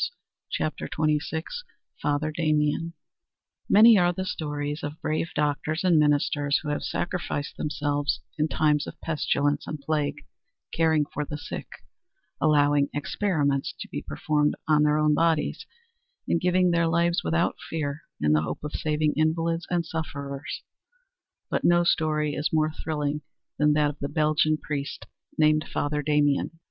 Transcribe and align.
CHAPTER 0.49 0.87
XXVI 0.87 1.43
FATHER 2.01 2.31
DAMIEN 2.31 2.93
Many 3.69 3.99
are 3.99 4.11
the 4.11 4.25
stories 4.25 4.81
of 4.81 4.99
brave 4.99 5.29
doctors 5.35 5.83
and 5.83 5.99
ministers 5.99 6.57
who 6.63 6.69
have 6.69 6.81
sacrificed 6.81 7.55
themselves 7.55 8.19
in 8.35 8.47
times 8.47 8.87
of 8.87 8.99
pestilence 9.01 9.67
and 9.67 9.79
plague, 9.79 10.25
caring 10.73 11.05
for 11.05 11.23
the 11.23 11.37
sick, 11.37 11.67
allowing 12.41 12.89
experiments 12.95 13.75
to 13.79 13.87
be 13.89 14.01
performed 14.01 14.55
on 14.67 14.81
their 14.81 14.97
own 14.97 15.13
bodies, 15.13 15.67
and 16.27 16.41
giving 16.41 16.71
their 16.71 16.87
lives 16.87 17.23
without 17.23 17.57
fear 17.69 18.01
in 18.19 18.33
the 18.33 18.41
hope 18.41 18.63
of 18.63 18.71
saving 18.73 19.13
invalids 19.15 19.67
and 19.69 19.85
sufferers; 19.85 20.63
but 21.47 21.63
no 21.63 21.83
story 21.83 22.33
is 22.33 22.49
more 22.51 22.71
thrilling 22.73 23.21
than 23.59 23.73
that 23.73 23.91
of 23.91 23.99
the 23.99 24.09
Belgian 24.09 24.57
priest 24.57 25.05
named 25.37 25.63
Father 25.71 26.01
Damien. 26.01 26.57